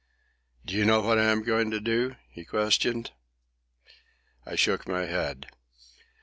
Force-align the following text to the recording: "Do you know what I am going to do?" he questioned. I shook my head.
"Do 0.65 0.75
you 0.75 0.83
know 0.83 1.01
what 1.01 1.19
I 1.19 1.25
am 1.25 1.43
going 1.43 1.69
to 1.69 1.79
do?" 1.79 2.15
he 2.31 2.43
questioned. 2.43 3.11
I 4.47 4.55
shook 4.55 4.87
my 4.87 5.05
head. 5.05 5.45